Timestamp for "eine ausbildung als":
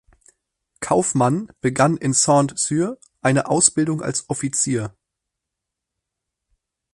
3.21-4.31